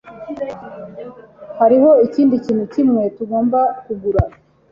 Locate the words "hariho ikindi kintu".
1.59-2.63